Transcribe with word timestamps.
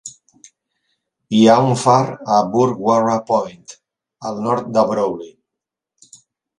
Hi 1.39 1.41
ha 1.49 1.57
un 1.65 1.75
far 1.83 1.99
a 2.37 2.41
Burrewarra 2.55 3.21
Point, 3.31 3.63
al 4.31 4.45
nord 4.49 4.75
de 4.81 4.89
Broulee. 4.93 5.35